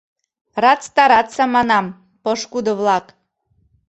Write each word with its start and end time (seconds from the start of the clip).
—Рад 0.63 0.79
стараться, 0.89 1.43
манам, 1.53 1.85
пошкудо-влак. 2.23 3.05